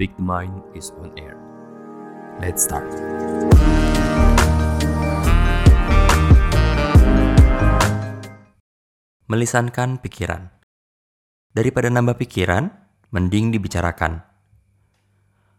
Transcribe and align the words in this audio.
Big 0.00 0.16
Mind 0.16 0.64
is 0.72 0.96
on 0.96 1.12
air. 1.20 1.36
Let's 2.40 2.64
start. 2.64 2.88
Melisankan 9.28 10.00
pikiran. 10.00 10.48
Daripada 11.52 11.92
nambah 11.92 12.16
pikiran, 12.16 12.72
mending 13.12 13.52
dibicarakan. 13.52 14.24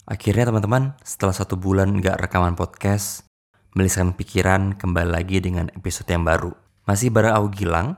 Akhirnya 0.09 0.49
teman-teman, 0.49 0.97
setelah 1.05 1.37
satu 1.37 1.53
bulan 1.53 2.01
nggak 2.01 2.26
rekaman 2.26 2.58
podcast, 2.58 3.29
melisankan 3.78 4.17
pikiran 4.17 4.73
kembali 4.73 5.21
lagi 5.21 5.37
dengan 5.37 5.69
episode 5.78 6.10
yang 6.10 6.26
baru. 6.26 6.49
Masih 6.89 7.13
bareng 7.13 7.37
aku 7.37 7.62
Gilang, 7.62 7.94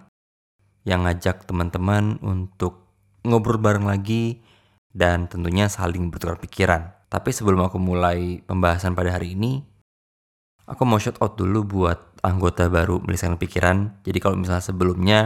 yang 0.84 1.08
ngajak 1.08 1.48
teman-teman 1.48 2.20
untuk 2.20 2.84
ngobrol 3.24 3.64
bareng 3.64 3.88
lagi 3.88 4.44
dan 4.94 5.26
tentunya 5.26 5.68
saling 5.68 6.14
bertukar 6.14 6.38
pikiran. 6.38 6.94
Tapi 7.10 7.30
sebelum 7.34 7.66
aku 7.66 7.82
mulai 7.82 8.42
pembahasan 8.46 8.94
pada 8.94 9.18
hari 9.18 9.34
ini, 9.34 9.62
aku 10.70 10.82
mau 10.86 11.02
shout 11.02 11.18
out 11.20 11.36
dulu 11.36 11.66
buat 11.66 12.22
anggota 12.22 12.70
baru 12.70 13.02
melisankan 13.02 13.42
pikiran. 13.42 13.78
Jadi 14.06 14.18
kalau 14.22 14.38
misalnya 14.38 14.64
sebelumnya 14.64 15.20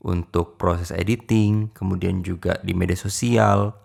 untuk 0.00 0.56
proses 0.56 0.90
editing, 0.92 1.72
kemudian 1.76 2.24
juga 2.24 2.56
di 2.64 2.72
media 2.72 2.96
sosial, 2.96 3.76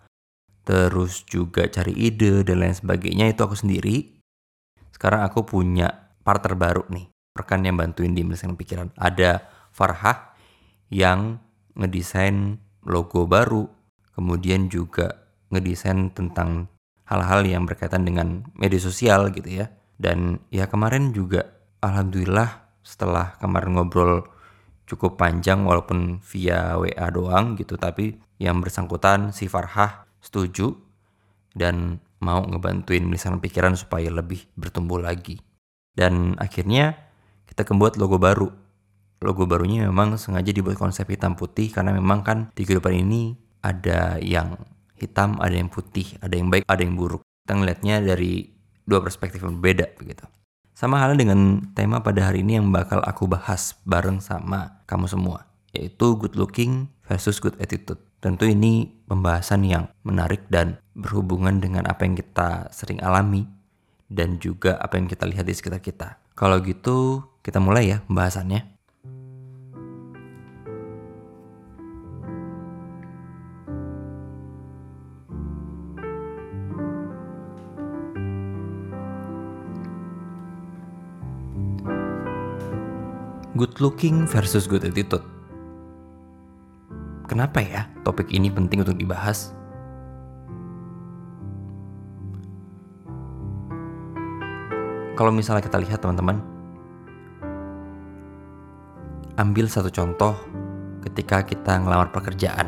terus 0.63 1.27
juga 1.27 1.67
cari 1.67 1.91
ide 1.91 2.41
dan 2.47 2.63
lain 2.63 2.75
sebagainya 2.75 3.31
itu 3.31 3.43
aku 3.43 3.55
sendiri. 3.55 4.15
Sekarang 4.95 5.27
aku 5.27 5.43
punya 5.43 5.91
partner 6.23 6.55
baru 6.55 6.83
nih, 6.87 7.11
rekan 7.35 7.67
yang 7.67 7.75
bantuin 7.75 8.15
di 8.15 8.23
melisankan 8.23 8.55
pikiran. 8.55 8.87
Ada 8.95 9.43
Farhah 9.75 10.35
yang 10.87 11.43
ngedesain 11.75 12.63
logo 12.87 13.27
baru, 13.27 13.67
kemudian 14.15 14.71
juga 14.71 15.27
ngedesain 15.51 16.09
tentang 16.15 16.71
hal-hal 17.05 17.45
yang 17.45 17.69
berkaitan 17.69 18.07
dengan 18.07 18.47
media 18.57 18.81
sosial 18.81 19.29
gitu 19.35 19.63
ya. 19.63 19.69
Dan 19.95 20.41
ya 20.51 20.67
kemarin 20.67 21.11
juga 21.11 21.45
alhamdulillah 21.83 22.79
setelah 22.81 23.37
kemarin 23.37 23.77
ngobrol 23.77 24.25
cukup 24.85 25.17
panjang 25.17 25.65
walaupun 25.65 26.21
via 26.21 26.77
WA 26.77 27.07
doang 27.09 27.57
gitu 27.57 27.73
tapi 27.73 28.21
yang 28.37 28.61
bersangkutan 28.61 29.33
si 29.33 29.49
Farhah 29.49 30.05
setuju 30.21 30.77
dan 31.55 32.03
mau 32.21 32.43
ngebantuin 32.43 33.07
melisankan 33.07 33.41
pikiran 33.41 33.73
supaya 33.79 34.11
lebih 34.11 34.45
bertumbuh 34.59 34.99
lagi. 34.99 35.39
Dan 35.95 36.35
akhirnya 36.37 36.97
kita 37.47 37.63
membuat 37.71 37.95
logo 37.95 38.19
baru 38.19 38.49
logo 39.23 39.47
barunya 39.47 39.87
memang 39.87 40.19
sengaja 40.19 40.51
dibuat 40.51 40.75
konsep 40.75 41.07
hitam 41.07 41.39
putih 41.39 41.71
karena 41.71 41.95
memang 41.95 42.21
kan 42.21 42.37
di 42.51 42.67
kehidupan 42.67 42.93
ini 42.93 43.39
ada 43.65 44.21
yang 44.21 44.53
hitam, 45.01 45.41
ada 45.41 45.57
yang 45.57 45.73
putih, 45.73 46.13
ada 46.21 46.37
yang 46.37 46.53
baik, 46.53 46.69
ada 46.69 46.81
yang 46.85 46.93
buruk. 46.93 47.25
Kita 47.45 47.57
ngeliatnya 47.57 48.05
dari 48.05 48.53
dua 48.85 49.01
perspektif 49.01 49.41
yang 49.41 49.57
berbeda 49.57 49.97
begitu. 49.97 50.29
Sama 50.75 51.01
halnya 51.01 51.25
dengan 51.25 51.71
tema 51.73 52.03
pada 52.03 52.29
hari 52.29 52.43
ini 52.43 52.59
yang 52.61 52.69
bakal 52.69 53.01
aku 53.01 53.25
bahas 53.25 53.79
bareng 53.87 54.19
sama 54.21 54.83
kamu 54.85 55.07
semua, 55.07 55.47
yaitu 55.71 56.19
good 56.19 56.35
looking 56.35 56.91
versus 57.07 57.39
good 57.39 57.55
attitude. 57.63 57.97
Tentu 58.19 58.45
ini 58.49 58.91
pembahasan 59.07 59.63
yang 59.63 59.87
menarik 60.03 60.45
dan 60.51 60.77
berhubungan 60.97 61.63
dengan 61.63 61.87
apa 61.87 62.03
yang 62.03 62.19
kita 62.19 62.73
sering 62.75 62.99
alami 62.99 63.47
dan 64.11 64.37
juga 64.41 64.75
apa 64.81 64.99
yang 64.99 65.07
kita 65.07 65.23
lihat 65.29 65.47
di 65.47 65.55
sekitar 65.55 65.79
kita. 65.79 66.19
Kalau 66.35 66.59
gitu, 66.59 67.23
kita 67.39 67.63
mulai 67.63 67.95
ya 67.95 67.97
pembahasannya. 68.03 68.74
Good 83.55 83.79
looking 83.79 84.27
versus 84.27 84.67
good 84.67 84.83
attitude. 84.83 85.23
Kenapa 87.23 87.63
ya 87.63 87.87
topik 88.03 88.27
ini 88.35 88.51
penting 88.51 88.83
untuk 88.83 88.99
dibahas? 88.99 89.55
Kalau 95.15 95.31
misalnya 95.31 95.63
kita 95.63 95.79
lihat 95.79 96.03
teman-teman, 96.03 96.43
ambil 99.39 99.71
satu 99.71 99.87
contoh 99.87 100.35
ketika 101.07 101.39
kita 101.47 101.79
ngelamar 101.79 102.11
pekerjaan 102.11 102.67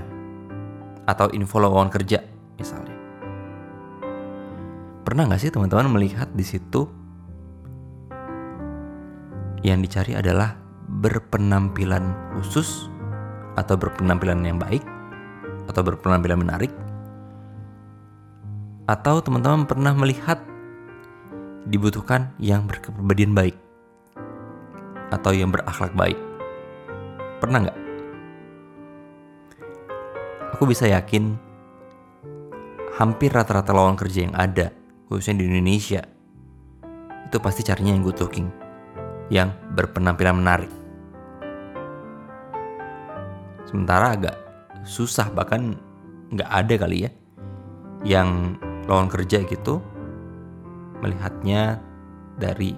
atau 1.04 1.28
info 1.36 1.60
lowongan 1.60 1.92
kerja 1.92 2.24
misalnya. 2.56 2.96
Pernah 5.04 5.28
nggak 5.28 5.42
sih 5.44 5.52
teman-teman 5.52 5.92
melihat 5.92 6.32
di 6.32 6.48
situ 6.48 6.88
yang 9.68 9.84
dicari 9.84 10.16
adalah 10.16 10.67
berpenampilan 10.98 12.34
khusus 12.38 12.90
atau 13.54 13.78
berpenampilan 13.78 14.42
yang 14.42 14.58
baik 14.58 14.82
atau 15.70 15.82
berpenampilan 15.86 16.42
menarik? 16.42 16.74
Atau 18.88 19.20
teman-teman 19.22 19.68
pernah 19.68 19.94
melihat 19.94 20.42
dibutuhkan 21.68 22.32
yang 22.40 22.66
berkepribadian 22.66 23.36
baik 23.36 23.56
atau 25.14 25.32
yang 25.36 25.54
berakhlak 25.54 25.94
baik? 25.94 26.18
Pernah 27.38 27.68
nggak? 27.68 27.80
Aku 30.58 30.66
bisa 30.66 30.90
yakin 30.90 31.38
hampir 32.98 33.30
rata-rata 33.30 33.70
lawan 33.76 33.94
kerja 33.94 34.26
yang 34.26 34.34
ada 34.34 34.74
khususnya 35.06 35.46
di 35.46 35.46
Indonesia 35.46 36.02
itu 37.28 37.38
pasti 37.38 37.62
carinya 37.62 37.94
yang 37.94 38.02
good 38.02 38.18
looking 38.18 38.50
yang 39.28 39.52
berpenampilan 39.76 40.40
menarik. 40.40 40.87
Sementara 43.68 44.16
agak 44.16 44.36
susah 44.88 45.28
bahkan 45.36 45.76
nggak 46.32 46.48
ada 46.48 46.74
kali 46.80 47.08
ya 47.08 47.12
yang 48.08 48.56
lawan 48.88 49.12
kerja 49.12 49.44
gitu 49.44 49.84
melihatnya 51.04 51.84
dari 52.40 52.72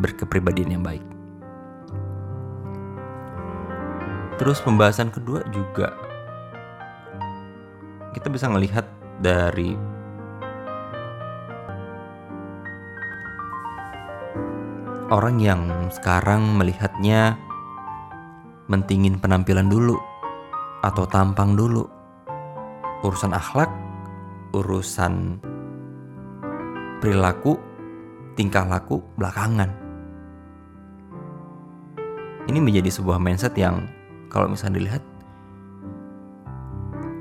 berkepribadian 0.00 0.80
yang 0.80 0.84
baik. 0.84 1.04
Terus 4.40 4.64
pembahasan 4.64 5.12
kedua 5.12 5.44
juga 5.52 5.92
kita 8.16 8.32
bisa 8.32 8.48
melihat 8.48 8.88
dari 9.20 9.76
orang 15.12 15.36
yang 15.42 15.62
sekarang 15.92 16.56
melihatnya 16.56 17.36
mentingin 18.70 19.18
penampilan 19.18 19.66
dulu 19.66 19.98
atau 20.86 21.04
tampang 21.10 21.58
dulu. 21.58 21.82
Urusan 23.02 23.34
akhlak, 23.34 23.68
urusan 24.54 25.42
perilaku, 27.02 27.58
tingkah 28.38 28.62
laku 28.64 29.02
belakangan. 29.18 29.74
Ini 32.46 32.58
menjadi 32.62 32.88
sebuah 32.94 33.18
mindset 33.18 33.58
yang 33.58 33.90
kalau 34.30 34.46
misalnya 34.46 34.78
dilihat 34.78 35.02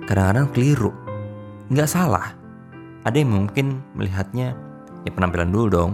kadang-kadang 0.06 0.48
keliru. 0.54 0.92
Nggak 1.74 1.90
salah. 1.90 2.38
Ada 3.08 3.26
yang 3.26 3.32
mungkin 3.34 3.82
melihatnya 3.96 4.54
ya 5.08 5.12
penampilan 5.16 5.50
dulu 5.50 5.66
dong, 5.72 5.92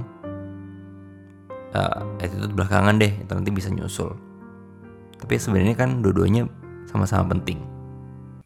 uh, 1.78 2.02
attitude 2.18 2.58
belakangan 2.58 2.98
deh 2.98 3.14
itu 3.22 3.32
nanti 3.32 3.52
bisa 3.54 3.70
nyusul 3.70 4.35
tapi 5.22 5.40
sebenarnya 5.40 5.76
kan 5.78 6.04
dua-duanya 6.04 6.48
sama-sama 6.90 7.36
penting. 7.36 7.64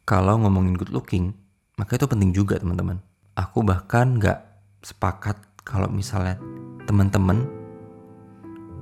Kalau 0.04 0.40
ngomongin 0.42 0.74
good 0.74 0.90
looking 0.90 1.34
maka 1.78 1.96
itu 1.96 2.04
penting 2.04 2.34
juga 2.34 2.60
teman-teman. 2.60 3.00
Aku 3.38 3.64
bahkan 3.64 4.20
nggak 4.20 4.38
sepakat 4.84 5.38
kalau 5.64 5.88
misalnya 5.88 6.36
teman-teman 6.84 7.46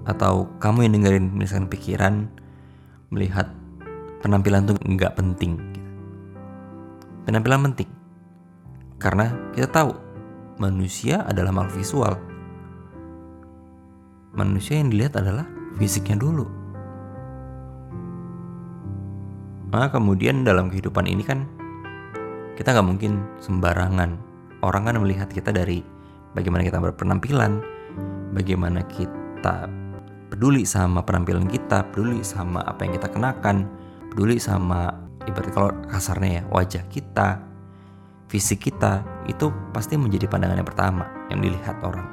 atau 0.08 0.48
kamu 0.58 0.88
yang 0.88 0.92
dengerin 0.98 1.26
misalkan 1.36 1.68
pikiran 1.68 2.14
melihat 3.12 3.52
penampilan 4.24 4.64
tuh 4.64 4.76
nggak 4.80 5.14
penting 5.20 5.78
penampilan 7.28 7.68
penting. 7.68 7.92
Karena 8.96 9.28
kita 9.52 9.68
tahu 9.68 9.92
manusia 10.56 11.28
adalah 11.28 11.52
makhluk 11.52 11.76
visual. 11.84 12.16
Manusia 14.32 14.80
yang 14.80 14.88
dilihat 14.88 15.20
adalah 15.20 15.44
fisiknya 15.76 16.16
dulu. 16.16 16.48
Nah, 19.68 19.92
kemudian 19.92 20.48
dalam 20.48 20.72
kehidupan 20.72 21.04
ini 21.04 21.20
kan 21.20 21.44
kita 22.56 22.72
nggak 22.72 22.88
mungkin 22.88 23.20
sembarangan. 23.44 24.16
Orang 24.64 24.88
kan 24.88 24.96
melihat 24.96 25.28
kita 25.28 25.52
dari 25.52 25.84
bagaimana 26.32 26.64
kita 26.64 26.80
berpenampilan, 26.80 27.60
bagaimana 28.32 28.80
kita 28.88 29.68
peduli 30.32 30.64
sama 30.64 31.04
penampilan 31.04 31.44
kita, 31.52 31.84
peduli 31.92 32.24
sama 32.24 32.64
apa 32.64 32.88
yang 32.88 32.96
kita 32.96 33.08
kenakan, 33.12 33.68
peduli 34.08 34.40
sama 34.40 34.88
ibarat 35.28 35.52
kalau 35.52 35.70
kasarnya 35.92 36.40
ya 36.40 36.42
wajah 36.48 36.84
kita, 36.88 37.44
fisik 38.32 38.72
kita 38.72 39.04
itu 39.28 39.52
pasti 39.76 40.00
menjadi 40.00 40.32
pandangan 40.32 40.64
yang 40.64 40.68
pertama 40.68 41.04
yang 41.28 41.44
dilihat 41.44 41.76
orang. 41.84 42.08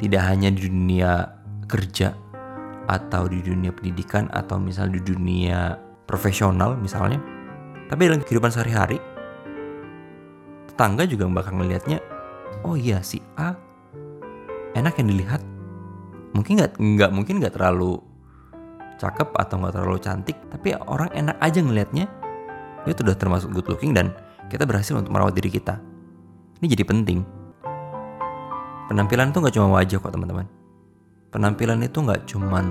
Tidak 0.00 0.22
hanya 0.24 0.48
di 0.48 0.64
dunia 0.64 1.28
kerja 1.68 2.16
atau 2.90 3.30
di 3.30 3.38
dunia 3.38 3.70
pendidikan 3.70 4.26
atau 4.34 4.58
misal 4.58 4.90
di 4.90 4.98
dunia 4.98 5.78
profesional 6.10 6.74
misalnya, 6.74 7.22
tapi 7.86 8.10
dalam 8.10 8.18
kehidupan 8.26 8.50
sehari-hari 8.50 8.98
tetangga 10.66 11.06
juga 11.06 11.30
bakal 11.30 11.54
melihatnya, 11.54 12.02
oh 12.66 12.74
iya 12.74 12.98
si 12.98 13.22
A 13.38 13.54
enak 14.74 14.98
yang 14.98 15.14
dilihat, 15.14 15.42
mungkin 16.34 16.58
nggak 16.58 16.82
nggak 16.82 17.10
mungkin 17.14 17.38
nggak 17.38 17.54
terlalu 17.54 18.02
cakep 18.98 19.30
atau 19.38 19.54
nggak 19.62 19.74
terlalu 19.78 19.98
cantik, 20.02 20.36
tapi 20.50 20.74
orang 20.74 21.14
enak 21.14 21.38
aja 21.38 21.62
ngelihatnya 21.62 22.10
itu 22.90 23.06
udah 23.06 23.14
termasuk 23.14 23.54
good 23.54 23.70
looking 23.70 23.94
dan 23.94 24.10
kita 24.50 24.66
berhasil 24.66 24.98
untuk 24.98 25.14
merawat 25.14 25.38
diri 25.38 25.52
kita. 25.52 25.78
Ini 26.58 26.66
jadi 26.74 26.84
penting. 26.84 27.22
Penampilan 28.90 29.30
itu 29.30 29.38
nggak 29.38 29.54
cuma 29.54 29.78
wajah 29.78 30.02
kok 30.02 30.10
teman-teman. 30.10 30.59
Penampilan 31.30 31.82
itu 31.86 32.02
nggak 32.02 32.26
cuma 32.26 32.62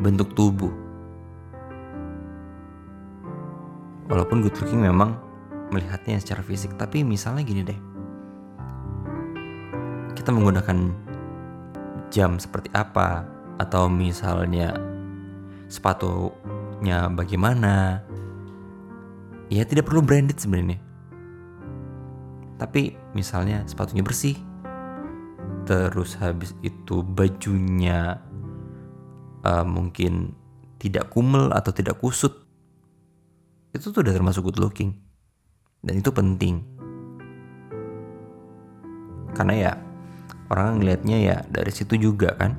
bentuk 0.00 0.32
tubuh. 0.32 0.72
Walaupun 4.08 4.44
good 4.44 4.56
looking 4.60 4.80
memang 4.80 5.16
melihatnya 5.72 6.20
secara 6.20 6.40
fisik, 6.44 6.76
tapi 6.80 7.04
misalnya 7.04 7.44
gini 7.44 7.62
deh. 7.64 7.80
Kita 10.16 10.32
menggunakan 10.32 10.92
jam 12.08 12.40
seperti 12.40 12.72
apa 12.72 13.28
atau 13.60 13.92
misalnya 13.92 14.76
sepatunya 15.68 17.12
bagaimana, 17.12 18.00
ya 19.52 19.68
tidak 19.68 19.88
perlu 19.88 20.00
branded 20.00 20.40
sebenarnya 20.40 20.84
tapi 22.54 22.94
misalnya 23.12 23.66
sepatunya 23.66 24.00
bersih 24.00 24.38
terus 25.64 26.20
habis 26.20 26.52
itu 26.60 27.00
bajunya 27.00 28.20
uh, 29.44 29.64
mungkin 29.64 30.36
tidak 30.80 31.08
kumel 31.12 31.48
atau 31.52 31.72
tidak 31.72 31.96
kusut. 32.00 32.44
Itu 33.72 33.90
tuh 33.90 34.04
udah 34.04 34.14
termasuk 34.14 34.44
good 34.44 34.60
looking. 34.60 34.96
Dan 35.80 36.00
itu 36.00 36.12
penting. 36.12 36.64
Karena 39.34 39.54
ya 39.56 39.72
orang 40.52 40.78
ngelihatnya 40.78 41.16
ya 41.18 41.36
dari 41.48 41.72
situ 41.72 41.96
juga 41.96 42.36
kan. 42.36 42.52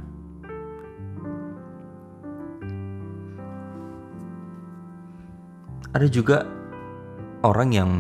Ada 5.96 6.12
juga 6.12 6.44
orang 7.48 7.70
yang 7.72 7.92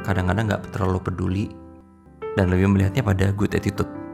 kadang-kadang 0.00 0.48
nggak 0.48 0.72
terlalu 0.72 0.98
peduli 1.04 1.46
dan 2.40 2.48
lebih 2.48 2.72
melihatnya 2.72 3.04
pada 3.04 3.28
good 3.36 3.52
attitude. 3.52 4.07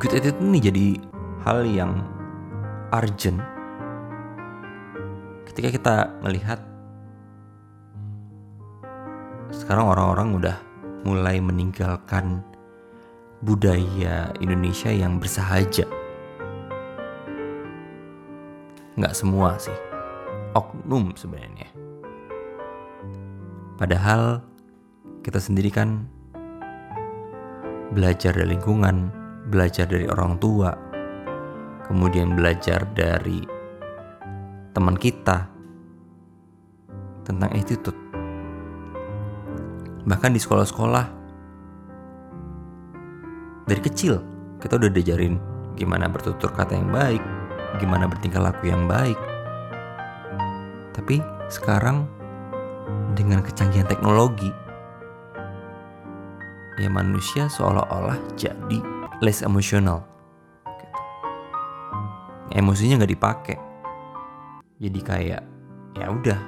Good 0.00 0.16
attitude 0.16 0.40
ini 0.40 0.58
jadi 0.64 0.86
hal 1.44 1.60
yang 1.68 2.00
urgent. 2.88 3.36
Ketika 5.44 5.68
kita 5.68 5.94
melihat 6.24 6.56
sekarang 9.52 9.92
orang-orang 9.92 10.40
udah 10.40 10.56
mulai 11.04 11.36
meninggalkan 11.44 12.40
budaya 13.44 14.32
Indonesia 14.40 14.88
yang 14.88 15.20
bersahaja. 15.20 15.84
Nggak 18.96 19.12
semua 19.12 19.60
sih. 19.60 19.76
Oknum 20.56 21.12
sebenarnya. 21.12 21.68
Padahal 23.76 24.40
kita 25.20 25.36
sendiri 25.36 25.68
kan 25.68 26.08
belajar 27.92 28.32
dari 28.32 28.56
lingkungan 28.56 29.19
belajar 29.50 29.90
dari 29.90 30.06
orang 30.06 30.38
tua 30.38 30.70
kemudian 31.90 32.38
belajar 32.38 32.86
dari 32.94 33.42
teman 34.70 34.94
kita 34.94 35.50
tentang 37.26 37.50
attitude 37.50 37.98
bahkan 40.06 40.30
di 40.30 40.38
sekolah-sekolah 40.38 41.06
dari 43.66 43.80
kecil 43.82 44.22
kita 44.62 44.78
udah 44.78 44.90
diajarin 44.94 45.36
gimana 45.74 46.06
bertutur 46.06 46.54
kata 46.54 46.78
yang 46.78 46.94
baik 46.94 47.22
gimana 47.78 48.10
bertingkah 48.10 48.42
laku 48.42 48.72
yang 48.72 48.90
baik. 48.90 49.16
Tapi 50.96 51.22
sekarang 51.46 52.08
dengan 53.14 53.44
kecanggihan 53.44 53.86
teknologi, 53.86 54.50
ya 56.80 56.90
manusia 56.90 57.46
seolah-olah 57.46 58.18
jadi 58.34 58.99
less 59.20 59.44
emotional. 59.44 60.04
Gitu. 60.66 60.98
Emosinya 62.56 63.00
nggak 63.00 63.12
dipakai. 63.14 63.58
Jadi 64.80 65.00
kayak 65.04 65.42
ya 65.96 66.06
udah, 66.08 66.40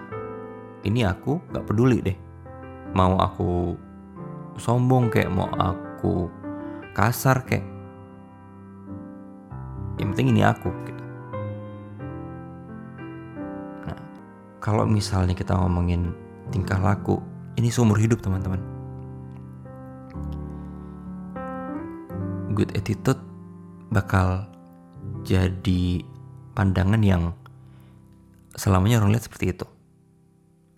ini 0.89 1.05
aku 1.05 1.41
nggak 1.53 1.67
peduli 1.69 2.01
deh. 2.01 2.19
Mau 2.93 3.17
aku 3.21 3.77
sombong 4.61 5.09
kayak 5.09 5.33
mau 5.33 5.49
aku 5.57 6.29
kasar 6.93 7.41
kayak 7.49 7.65
yang 9.97 10.13
penting 10.13 10.37
ini 10.37 10.45
aku 10.45 10.69
gitu. 10.85 11.03
kalau 14.63 14.87
misalnya 14.87 15.35
kita 15.35 15.59
ngomongin 15.59 16.15
tingkah 16.55 16.79
laku, 16.79 17.19
ini 17.59 17.67
seumur 17.67 17.99
hidup 17.99 18.23
teman-teman. 18.23 18.63
Good 22.53 22.77
attitude 22.77 23.17
bakal 23.89 24.45
jadi 25.25 26.05
pandangan 26.53 27.01
yang 27.01 27.33
selamanya 28.53 29.01
orang 29.01 29.17
lihat 29.17 29.25
seperti 29.25 29.57
itu. 29.57 29.65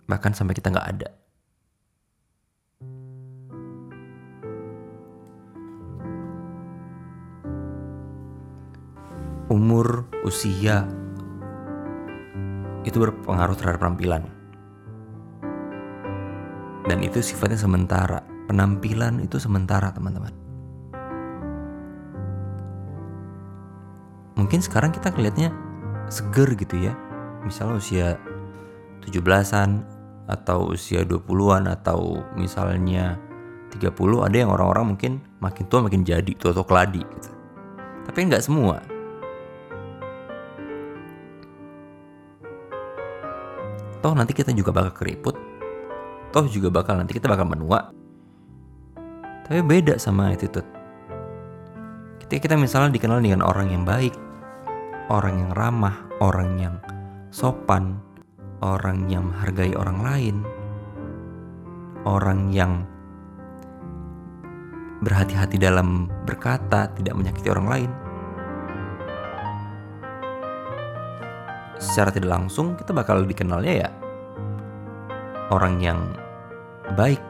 Bahkan 0.07 0.31
sampai 0.31 0.55
kita 0.55 0.71
nggak 0.71 0.89
ada. 0.95 1.09
Umur, 9.51 10.07
usia, 10.23 10.87
itu 12.87 12.95
berpengaruh 12.95 13.59
terhadap 13.59 13.83
penampilan. 13.83 14.23
Dan 16.87 17.03
itu 17.03 17.19
sifatnya 17.19 17.59
sementara. 17.59 18.23
Penampilan 18.47 19.19
itu 19.19 19.41
sementara, 19.43 19.91
teman-teman. 19.91 20.44
Mungkin 24.35 24.59
sekarang 24.59 24.91
kita 24.91 25.11
kelihatnya 25.11 25.51
seger 26.11 26.53
gitu 26.59 26.75
ya. 26.79 26.93
Misalnya 27.43 27.75
usia 27.79 28.07
17-an 29.03 29.83
atau 30.25 30.73
usia 30.73 31.05
20-an 31.05 31.69
atau 31.69 32.23
misalnya 32.35 33.19
30 33.71 33.91
ada 34.25 34.35
yang 34.35 34.51
orang-orang 34.51 34.95
mungkin 34.95 35.11
makin 35.39 35.65
tua 35.67 35.85
makin 35.85 36.03
jadi 36.03 36.31
tua 36.35 36.51
atau 36.51 36.67
keladi 36.67 37.03
gitu. 37.03 37.29
Tapi 38.05 38.19
nggak 38.27 38.43
semua. 38.43 38.95
toh 44.05 44.13
nanti 44.13 44.37
kita 44.37 44.53
juga 44.53 44.69
bakal 44.69 44.93
keriput 44.93 45.33
toh 46.29 46.45
juga 46.45 46.69
bakal 46.69 46.93
nanti 47.01 47.17
kita 47.17 47.25
bakal 47.25 47.49
menua 47.49 47.89
tapi 49.49 49.65
beda 49.65 49.97
sama 49.97 50.29
attitude 50.29 50.69
ketika 52.21 52.45
kita 52.45 52.53
misalnya 52.53 52.93
dikenal 52.93 53.17
dengan 53.17 53.41
orang 53.41 53.73
yang 53.73 53.81
baik 53.81 54.13
orang 55.09 55.35
yang 55.41 55.51
ramah 55.53 55.95
orang 56.23 56.49
yang 56.57 56.75
sopan 57.29 57.99
orang 58.63 59.05
yang 59.11 59.29
menghargai 59.29 59.73
orang 59.77 59.99
lain 60.01 60.35
orang 62.05 62.53
yang 62.53 62.85
berhati-hati 64.95 65.61
dalam 65.61 66.09
berkata, 66.25 66.89
tidak 66.97 67.13
menyakiti 67.13 67.51
orang 67.51 67.67
lain. 67.69 67.91
secara 71.79 72.09
tidak 72.11 72.31
langsung 72.31 72.73
kita 72.75 72.91
bakal 72.95 73.23
dikenalnya 73.23 73.87
ya 73.87 73.89
orang 75.53 75.79
yang 75.79 75.99
baik. 76.97 77.21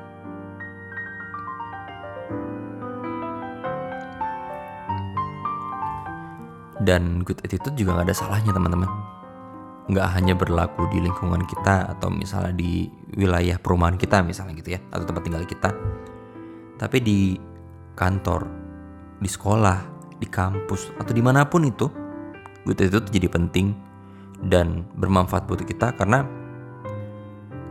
Dan 6.86 7.26
good 7.26 7.42
attitude 7.42 7.74
juga 7.74 7.98
gak 7.98 8.14
ada 8.14 8.16
salahnya 8.16 8.54
teman-teman. 8.54 8.86
Gak 9.90 10.08
hanya 10.14 10.38
berlaku 10.38 10.86
di 10.94 11.02
lingkungan 11.02 11.42
kita 11.50 11.98
atau 11.98 12.14
misalnya 12.14 12.54
di 12.54 12.86
wilayah 13.18 13.58
perumahan 13.58 13.98
kita 13.98 14.22
misalnya 14.22 14.54
gitu 14.62 14.78
ya. 14.78 14.80
Atau 14.94 15.10
tempat 15.10 15.26
tinggal 15.26 15.46
kita. 15.50 15.74
Tapi 16.78 16.98
di 17.02 17.20
kantor, 17.98 18.46
di 19.18 19.30
sekolah, 19.30 19.80
di 20.22 20.28
kampus, 20.30 20.94
atau 21.02 21.10
di 21.10 21.26
mana 21.26 21.50
pun 21.50 21.66
itu. 21.66 21.90
Good 22.66 22.82
attitude 22.82 23.10
jadi 23.10 23.30
penting 23.30 23.78
dan 24.46 24.86
bermanfaat 24.98 25.46
buat 25.46 25.62
kita 25.62 25.94
karena 25.98 26.26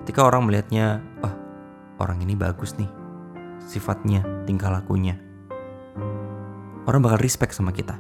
ketika 0.03 0.23
orang 0.23 0.47
melihatnya, 0.47 1.03
oh 1.27 1.35
orang 1.99 2.23
ini 2.23 2.39
bagus 2.39 2.79
nih 2.79 2.87
sifatnya, 3.67 4.23
tingkah 4.47 4.71
lakunya. 4.71 5.19
Orang 6.85 7.01
bakal 7.01 7.19
respect 7.21 7.57
sama 7.57 7.73
kita. 7.73 7.97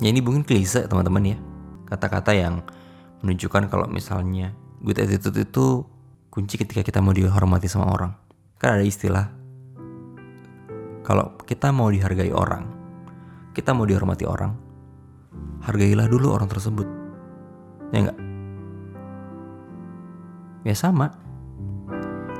Ya 0.00 0.12
ini 0.12 0.20
mungkin 0.20 0.44
klise 0.44 0.84
teman-teman 0.84 1.36
ya. 1.36 1.38
Kata-kata 1.88 2.36
yang 2.36 2.60
menunjukkan 3.24 3.72
kalau 3.72 3.88
misalnya 3.88 4.52
good 4.84 5.00
attitude 5.00 5.40
itu 5.40 5.88
kunci 6.28 6.60
ketika 6.60 6.84
kita 6.84 7.00
mau 7.00 7.16
dihormati 7.16 7.64
sama 7.64 7.88
orang. 7.88 8.12
Kan 8.60 8.76
ada 8.76 8.84
istilah 8.84 9.32
kalau 11.06 11.38
kita 11.46 11.70
mau 11.70 11.88
dihargai 11.88 12.34
orang, 12.34 12.66
kita 13.54 13.72
mau 13.72 13.86
dihormati 13.86 14.26
orang, 14.26 14.52
hargailah 15.64 16.10
dulu 16.10 16.34
orang 16.34 16.50
tersebut. 16.50 16.84
Ya 17.94 18.04
enggak? 18.04 18.18
Ya 20.66 20.74
sama. 20.74 21.14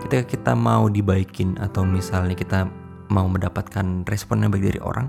Ketika 0.03 0.27
kita 0.27 0.53
mau 0.59 0.91
dibaikin 0.91 1.57
atau 1.63 1.87
misalnya 1.87 2.35
kita 2.35 2.67
mau 3.07 3.31
mendapatkan 3.31 4.03
respon 4.05 4.43
yang 4.43 4.51
baik 4.51 4.75
dari 4.75 4.81
orang, 4.83 5.07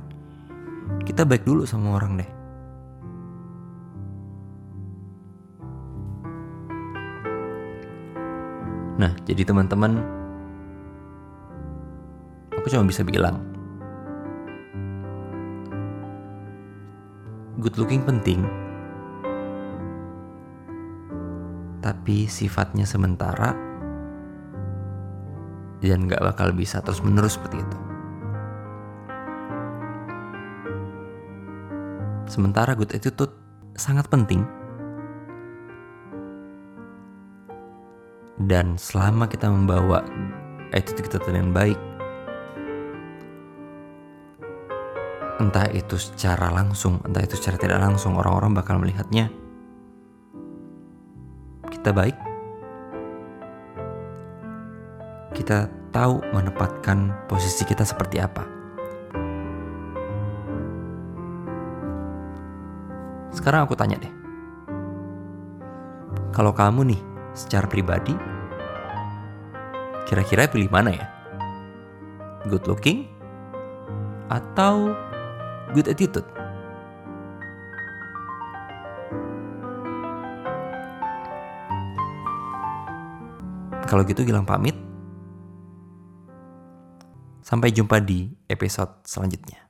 kita 1.07 1.23
baik 1.23 1.47
dulu 1.47 1.63
sama 1.63 1.95
orang 1.95 2.19
deh. 2.19 2.31
Nah, 8.97 9.13
jadi 9.29 9.45
teman-teman, 9.45 10.01
aku 12.57 12.65
cuma 12.65 12.89
bisa 12.89 13.05
bilang, 13.05 13.37
good 17.61 17.77
looking 17.77 18.01
penting, 18.01 18.41
tapi 21.85 22.25
sifatnya 22.25 22.89
sementara 22.89 23.53
dan 25.79 26.09
gak 26.09 26.25
bakal 26.25 26.49
bisa 26.51 26.81
terus 26.81 27.05
menerus 27.05 27.37
seperti 27.37 27.61
itu. 27.61 27.86
Sementara 32.27 32.75
good 32.75 32.91
attitude 32.91 33.31
sangat 33.79 34.11
penting 34.11 34.43
Dan 38.37 38.77
selama 38.77 39.25
kita 39.25 39.49
membawa 39.49 40.05
attitude 40.69 41.09
kita 41.09 41.17
dengan 41.25 41.49
baik, 41.49 41.75
entah 45.41 45.65
itu 45.73 45.97
secara 45.97 46.53
langsung, 46.53 47.01
entah 47.01 47.25
itu 47.25 47.33
secara 47.33 47.57
tidak 47.57 47.81
langsung, 47.81 48.13
orang-orang 48.13 48.53
bakal 48.53 48.77
melihatnya 48.77 49.33
kita 51.73 51.89
baik. 51.89 52.13
Kita 55.33 55.65
tahu 55.89 56.21
menempatkan 56.29 57.25
posisi 57.25 57.65
kita 57.65 57.81
seperti 57.81 58.21
apa. 58.21 58.56
Sekarang 63.47 63.63
aku 63.63 63.79
tanya 63.79 63.95
deh. 63.95 64.11
Kalau 66.35 66.51
kamu 66.51 66.91
nih 66.91 67.01
secara 67.31 67.63
pribadi, 67.63 68.11
kira-kira 70.03 70.51
pilih 70.51 70.67
mana 70.67 70.91
ya? 70.91 71.07
Good 72.51 72.67
looking 72.67 73.07
atau 74.27 74.91
good 75.71 75.87
attitude? 75.87 76.27
Kalau 83.87 84.03
gitu 84.03 84.27
Gilang 84.27 84.43
pamit. 84.43 84.75
Sampai 87.39 87.71
jumpa 87.71 88.03
di 88.03 88.27
episode 88.51 89.07
selanjutnya. 89.07 89.66